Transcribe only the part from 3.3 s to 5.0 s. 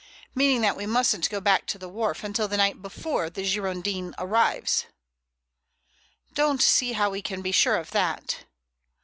Girondin arrives."